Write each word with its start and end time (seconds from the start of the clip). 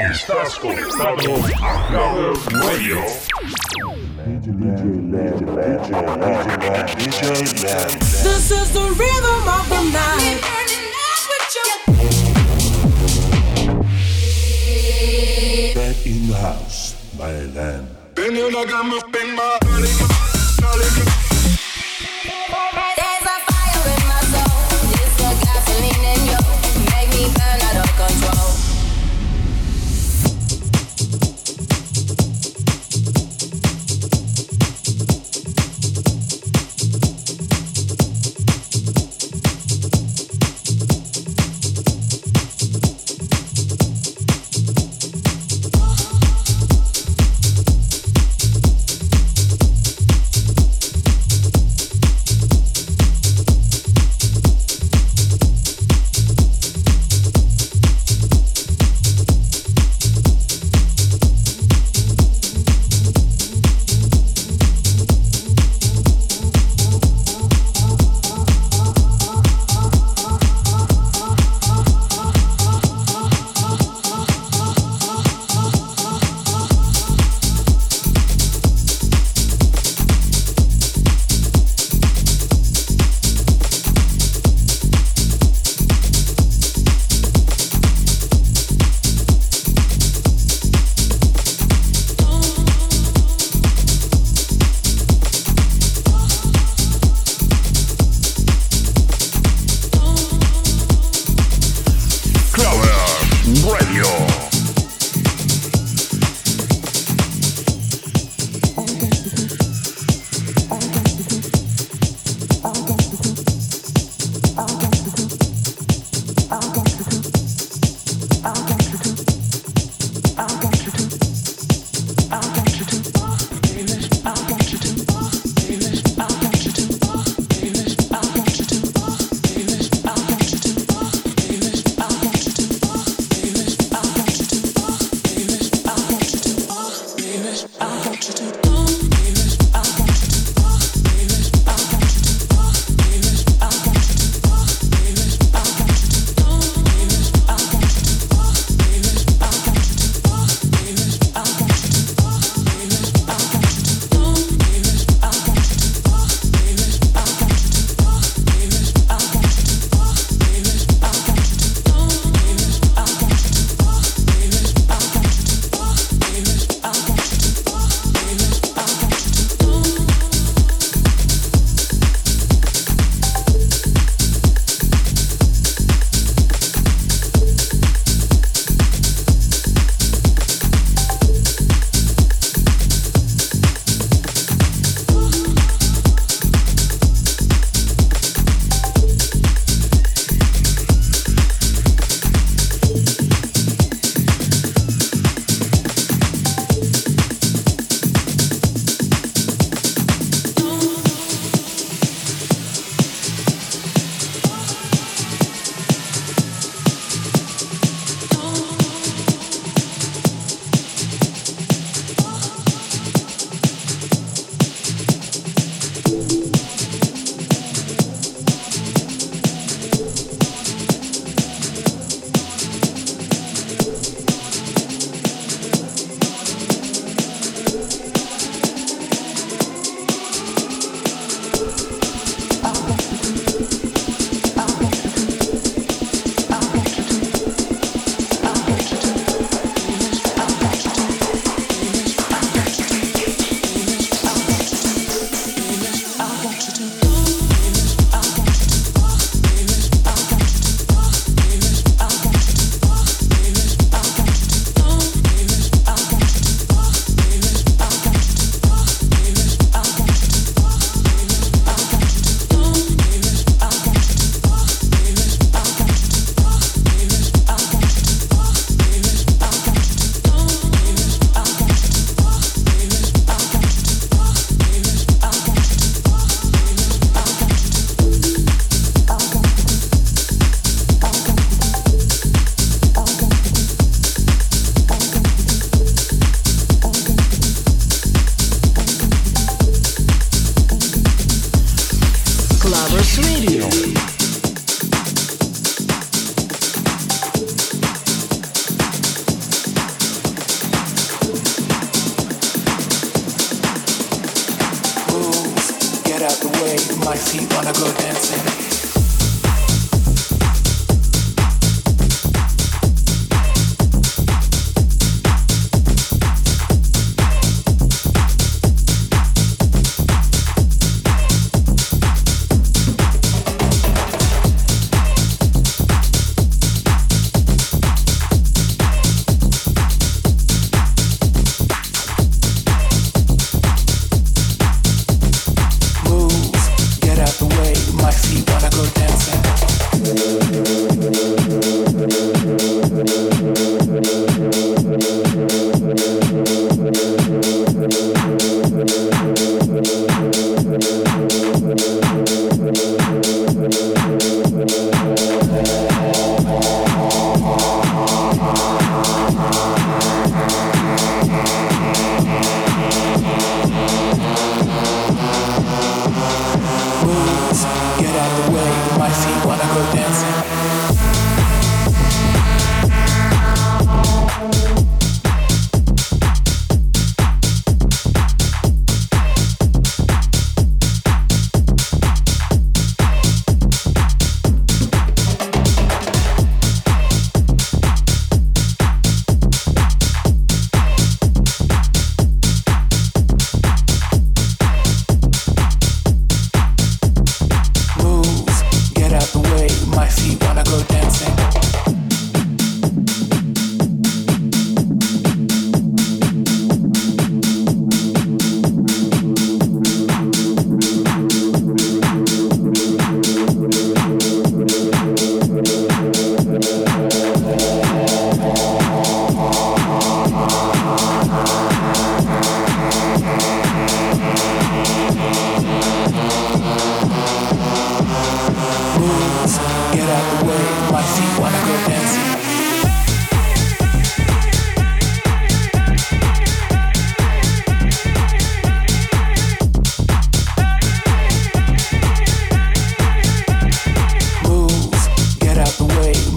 Estás 0.00 0.58
conectado 0.58 1.36
a 1.62 1.86
Clubbers 1.88 2.46
Radio. 2.64 2.96
This 8.22 8.50
is 8.50 8.72
the 8.72 8.86
rhythm 8.96 9.46
of 9.46 9.68
the 9.68 9.82
night. 9.92 10.40
Back 15.74 16.06
in 16.06 16.28
the 16.28 16.34
house, 16.34 16.94
my 17.18 17.44
land. 17.54 18.00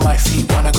My 0.04 0.18
feet 0.18 0.52
wanna 0.52 0.72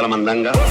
de 0.00 0.02
la 0.02 0.08
mandanga. 0.08 0.69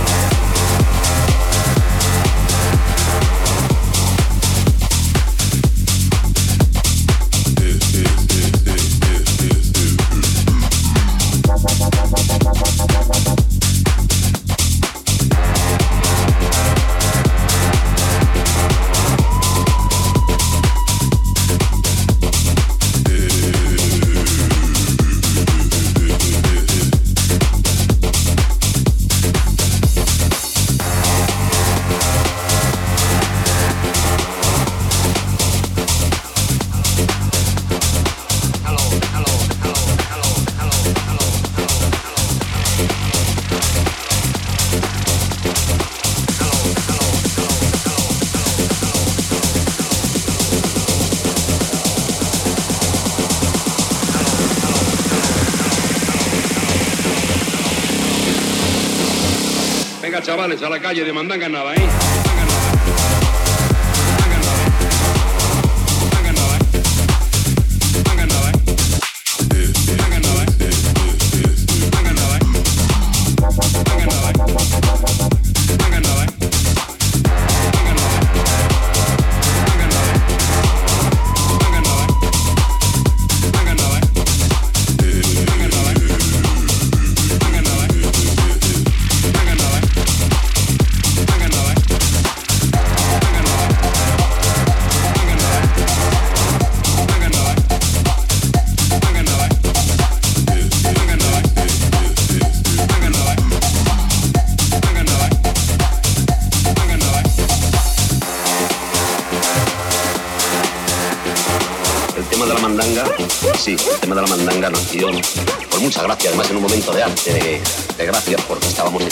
Chavales, 60.30 60.62
a 60.62 60.70
la 60.70 60.80
calle 60.80 61.04
de 61.04 61.12
mandanga 61.12 61.50
nada, 61.50 61.74
¿eh? 61.74 62.29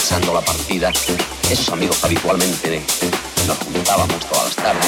Echando 0.07 0.33
la 0.33 0.39
partida. 0.39 0.89
Esos 1.51 1.67
amigos 1.69 2.01
habitualmente 2.01 2.81
nos 3.45 3.57
juntábamos 3.57 4.25
todas 4.25 4.45
las 4.45 4.55
tardes. 4.55 4.85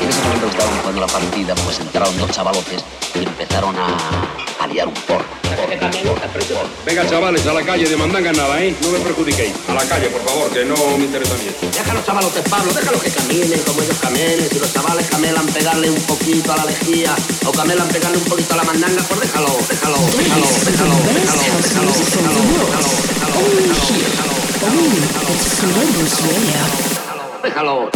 Y 0.00 0.04
en 0.04 0.08
ese 0.08 0.22
momento 0.22 0.46
que 0.46 0.52
estábamos 0.52 0.78
jugando 0.80 1.00
la 1.00 1.06
partida, 1.08 1.54
pues 1.56 1.80
entraron 1.80 2.16
dos 2.18 2.30
chavalotes 2.30 2.84
y 3.16 3.24
empezaron 3.24 3.74
a, 3.76 4.45
Venga, 6.84 7.08
chavales, 7.08 7.46
a 7.46 7.52
la 7.52 7.62
calle, 7.62 7.88
de 7.88 7.96
mandanga 7.96 8.32
nada, 8.32 8.62
¿eh? 8.62 8.74
No 8.82 8.90
me 8.90 8.98
perjudiquéis. 8.98 9.54
A 9.68 9.74
la 9.74 9.84
calle, 9.84 10.08
por 10.08 10.22
favor, 10.22 10.50
que 10.50 10.64
no 10.64 10.74
me 10.98 11.04
interesa 11.04 11.34
bien. 11.36 11.54
Déjalo, 11.72 12.02
chavalotes, 12.04 12.48
Pablo, 12.48 12.72
déjalo 12.72 13.00
que 13.00 13.10
caminen 13.10 13.60
como 13.60 13.82
ellos 13.82 13.98
caminen. 14.00 14.48
Si 14.50 14.58
los 14.58 14.72
chavales 14.72 15.08
camelan 15.08 15.46
pegarle 15.46 15.90
un 15.90 16.02
poquito 16.02 16.52
a 16.52 16.56
la 16.56 16.64
lejía 16.64 17.14
o 17.46 17.52
camelan 17.52 17.88
pegarle 17.88 18.18
un 18.18 18.24
poquito 18.24 18.54
a 18.54 18.56
la 18.56 18.64
mandanga, 18.64 19.02
pues 19.04 19.20
déjalo, 19.20 19.56
déjalo, 19.68 19.98
déjalo, 20.20 20.46
déjalo, 20.64 20.96
déjalo, 21.42 21.92
déjalo, 27.42 27.86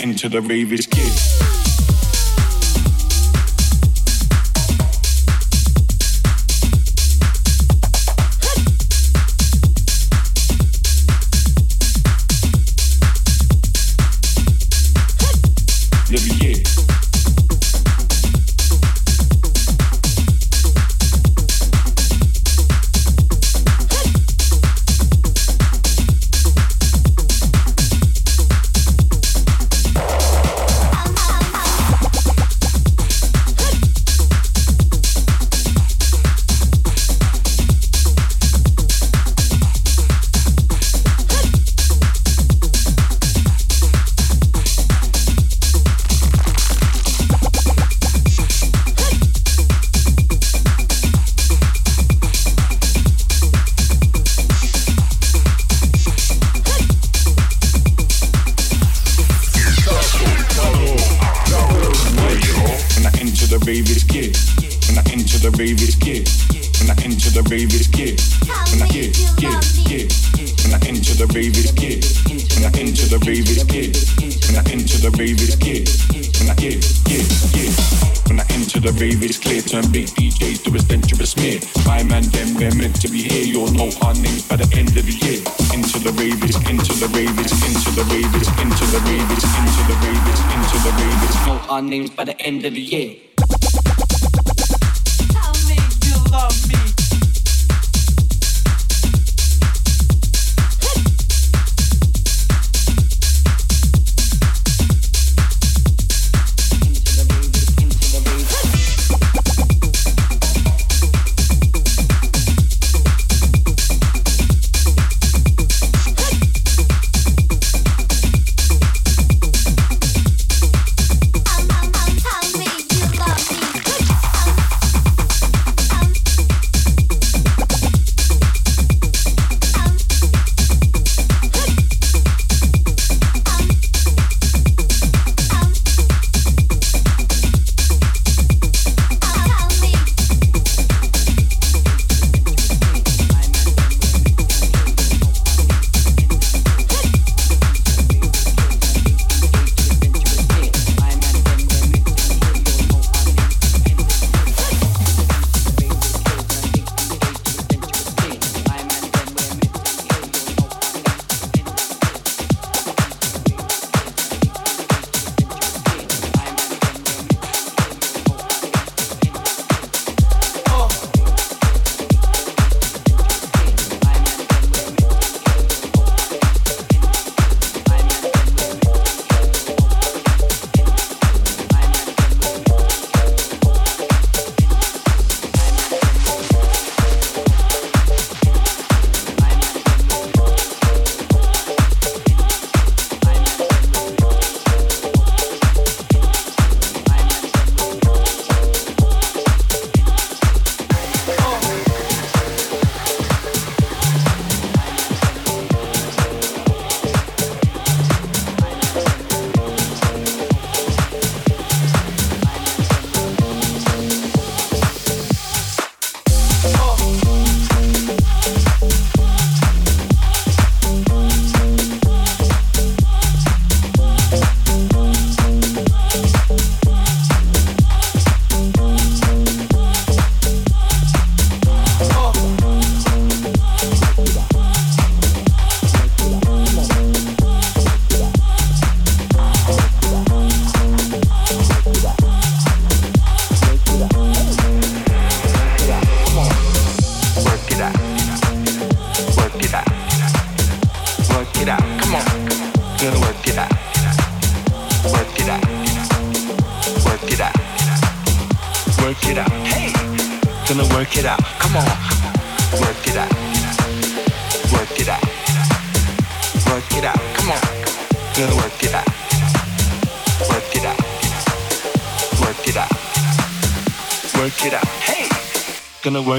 Into 0.00 0.28
the 0.28 0.40
rave 0.40 0.72
is 0.72 0.86
kid. 0.86 1.67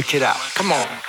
Work 0.09 0.15
it 0.15 0.23
out. 0.23 0.37
Come 0.55 0.71
on. 0.71 1.08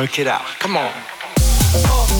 work 0.00 0.18
it 0.18 0.26
out. 0.26 0.46
Come 0.58 0.78
on. 0.78 0.90
Oh. 1.92 2.10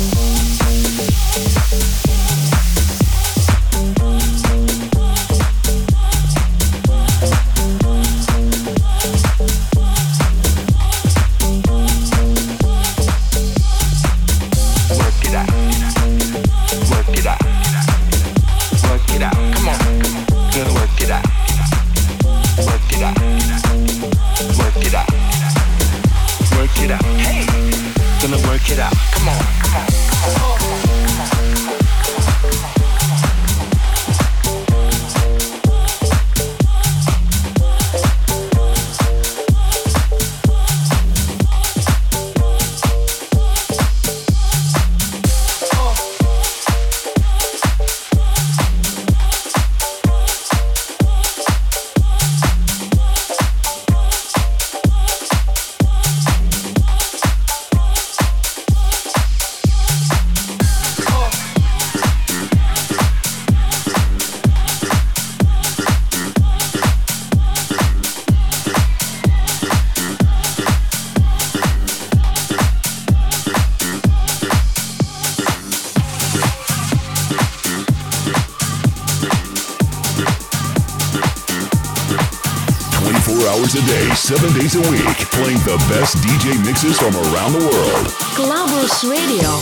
days 84.70 84.86
a 84.86 84.90
week, 84.90 85.16
playing 85.30 85.58
the 85.60 85.76
best 85.88 86.16
DJ 86.18 86.64
mixes 86.64 86.98
from 86.98 87.14
around 87.14 87.52
the 87.52 87.58
world. 87.58 88.06
Clubbers 88.34 89.08
Radio. 89.08 89.59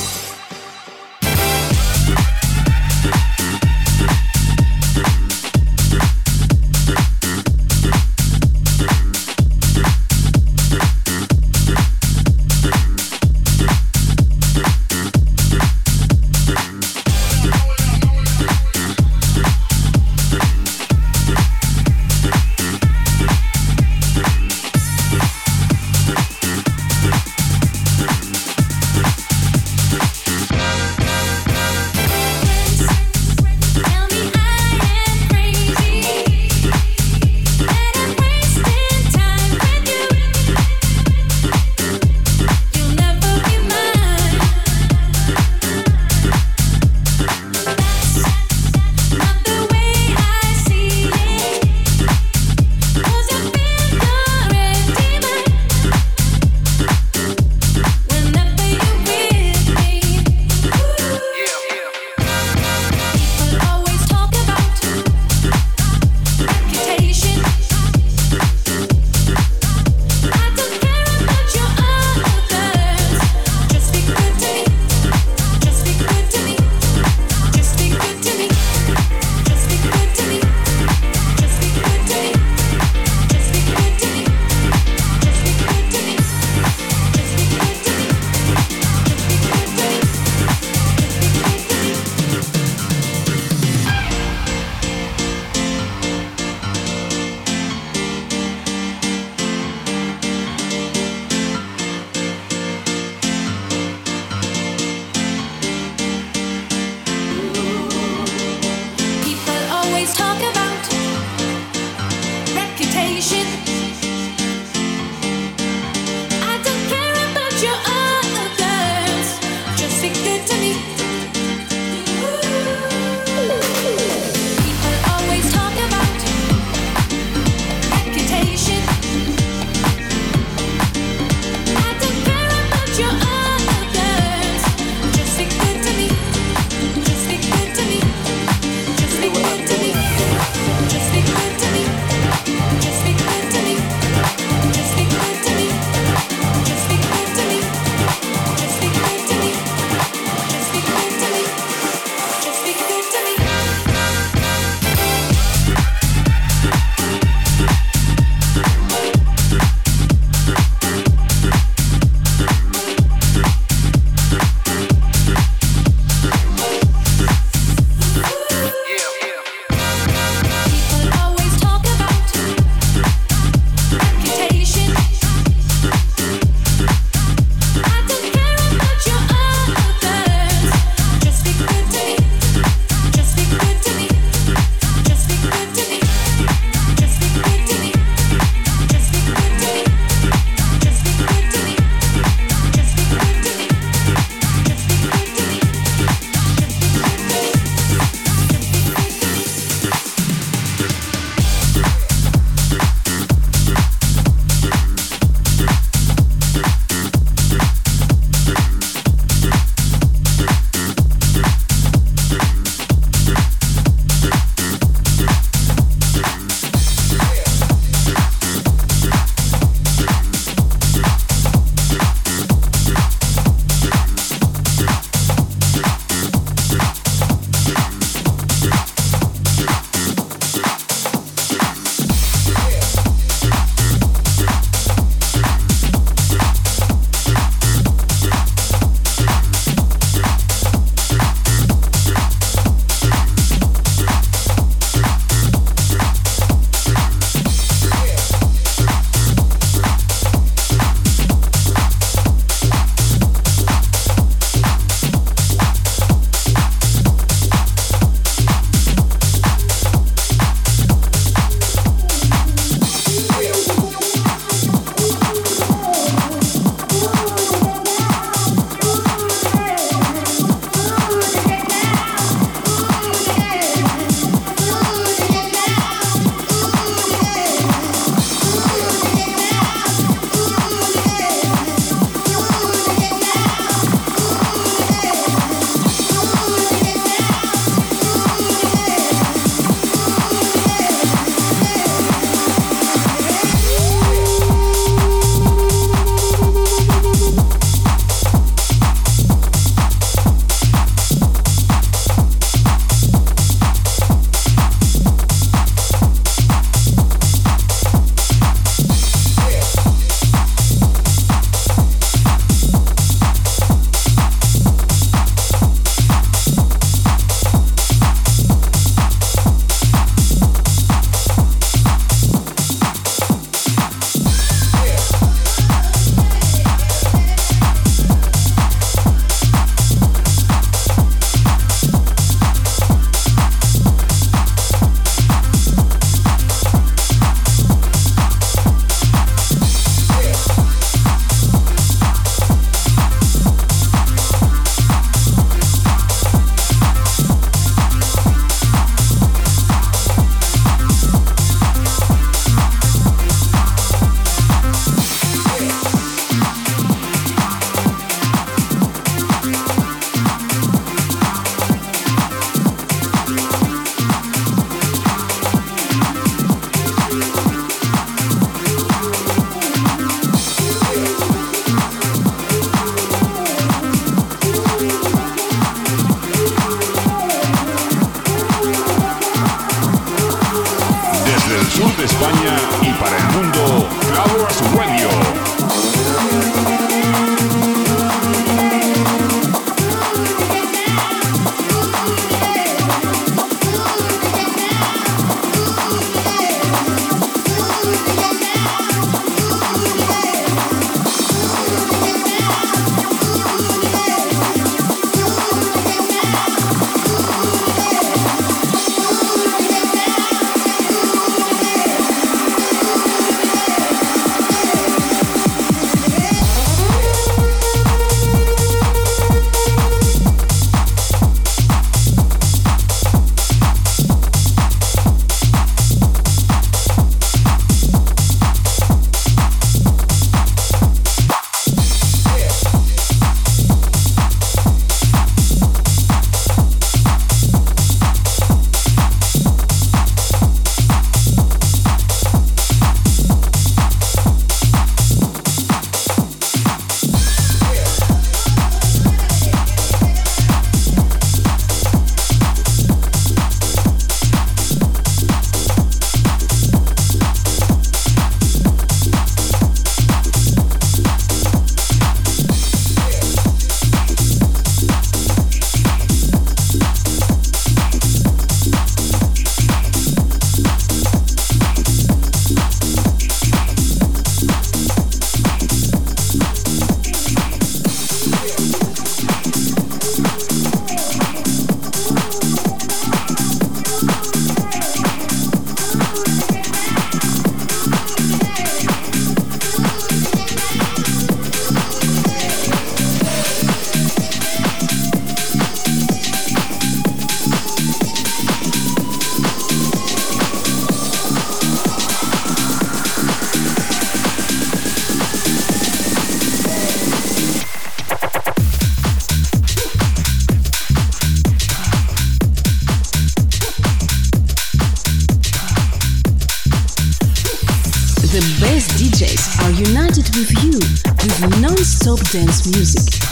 Dance 522.30 522.66
music. 522.66 523.27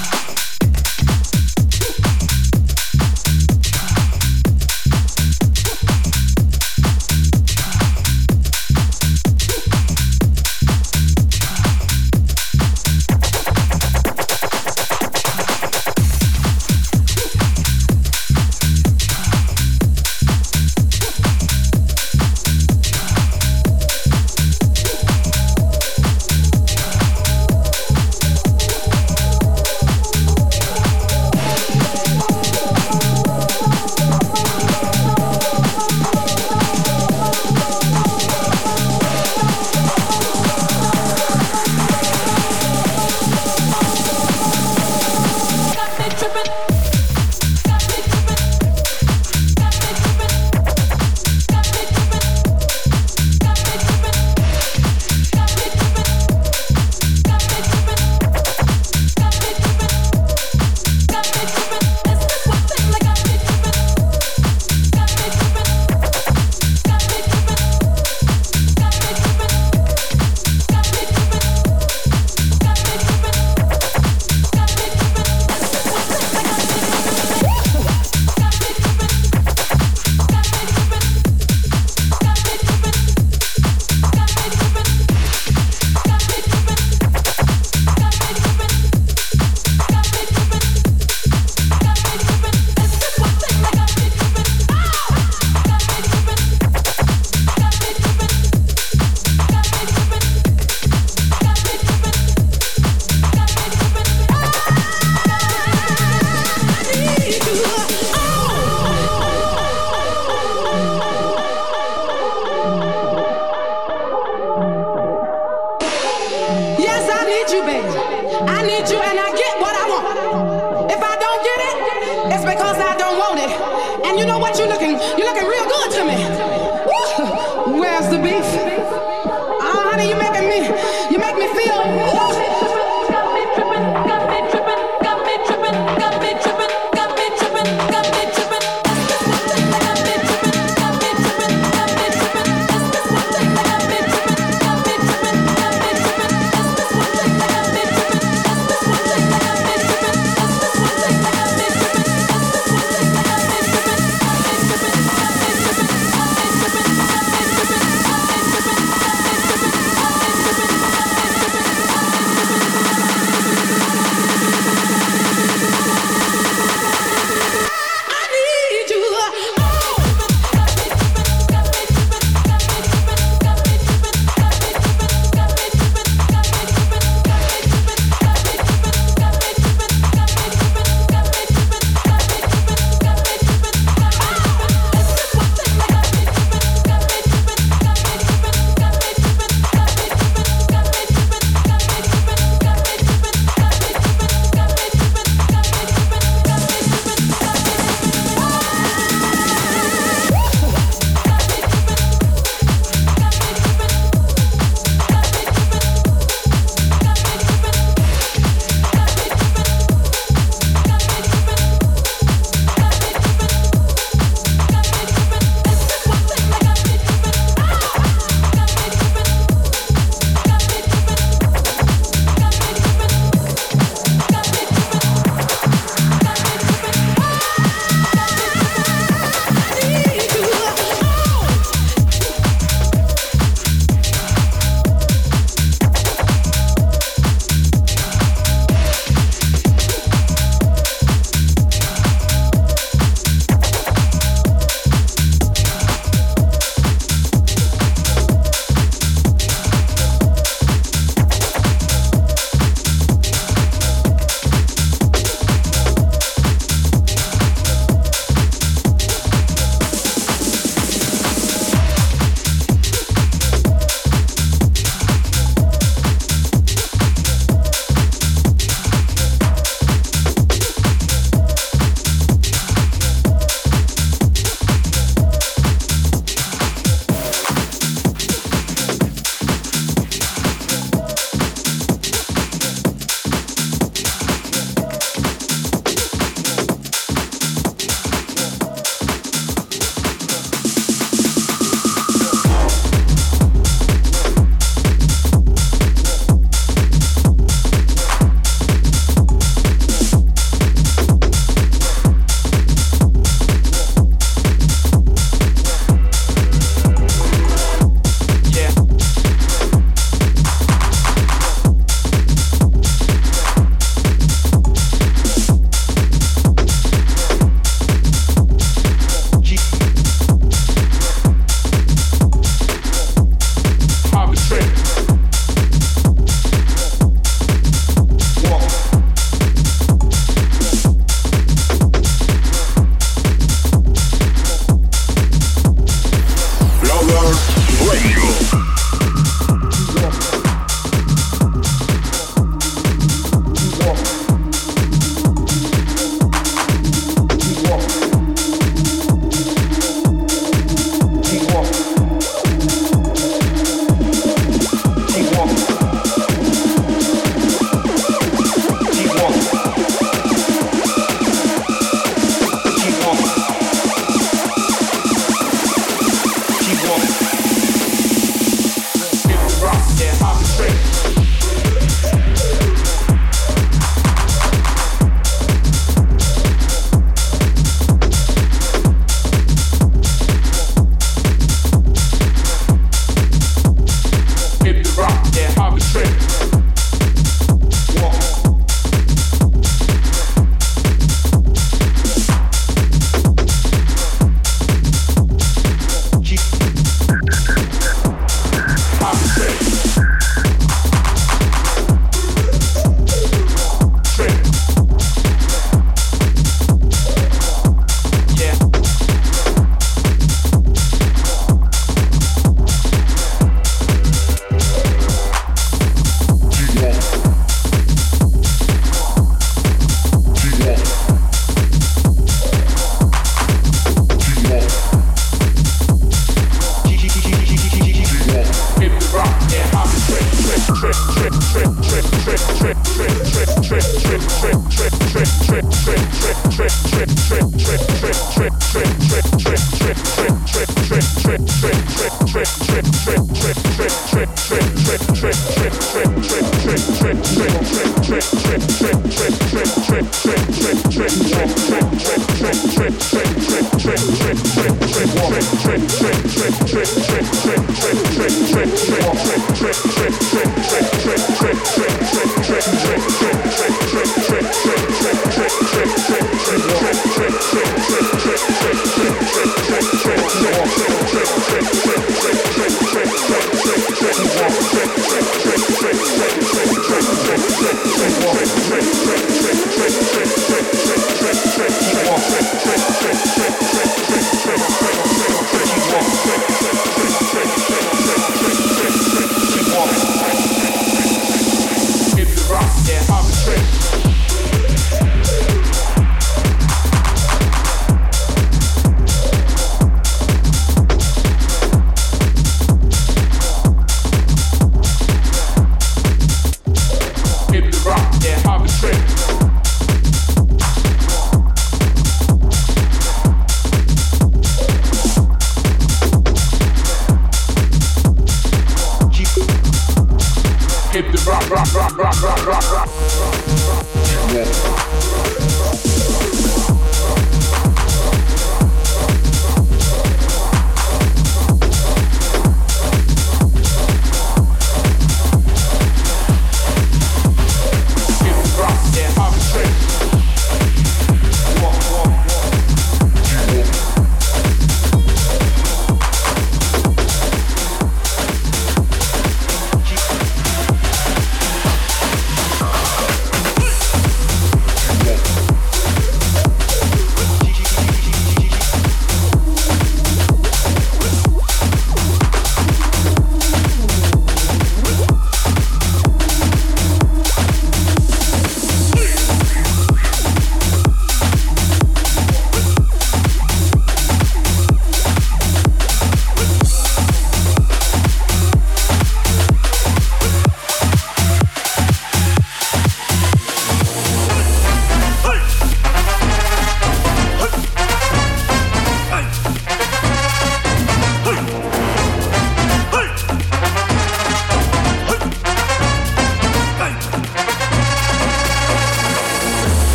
Electric. 432.85 433.16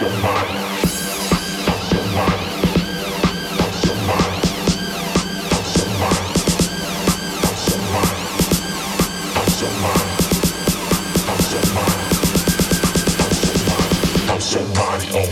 your 0.00 0.10
mind. 0.22 0.47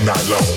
Radio. 0.07 0.56